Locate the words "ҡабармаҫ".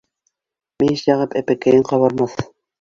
1.93-2.39